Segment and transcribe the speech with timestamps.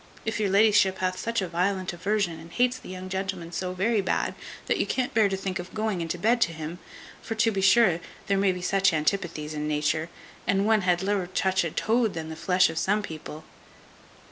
[0.25, 4.01] If your la'ship hath such a violent aversion, and hates the young gentleman so very
[4.01, 4.33] bad,
[4.65, 6.79] that you can't bear to think of going into bed to him;
[7.21, 10.09] for to be sure there may be such antipathies in nature,
[10.47, 13.43] and one had lieverer touch a toad than the flesh of some people."